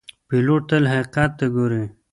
پیلوټ 0.27 0.61
تل 0.69 0.83
حقیقت 0.93 1.31
ته 1.39 1.45
ګوري. 1.55 1.83